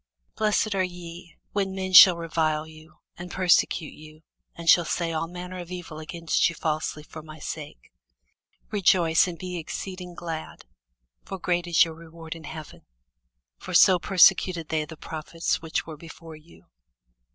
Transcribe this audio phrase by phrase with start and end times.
[0.35, 4.23] Blessed are ye, when men shall revile you, and persecute you,
[4.55, 7.93] and shall say all manner of evil against you falsely, for my sake.
[8.71, 10.65] Rejoice, and be exceeding glad:
[11.23, 12.87] for great is your reward in heaven:
[13.59, 16.65] for so persecuted they the prophets which were before you.